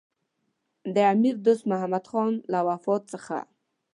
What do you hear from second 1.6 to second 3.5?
محمدخان له وفات څخه.